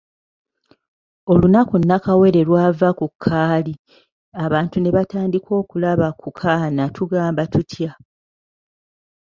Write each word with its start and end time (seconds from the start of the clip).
Olunaku 1.31 1.73
Nakawere 1.79 2.41
lw'ava 2.47 2.89
ku 2.99 3.07
kaali 3.23 3.73
abantu 4.43 4.77
ne 4.79 4.89
batandika 4.95 5.51
okulaba 5.61 6.07
ku 6.19 6.29
kaana 6.41 6.83
tugamba 6.95 7.43
tutya? 7.53 7.91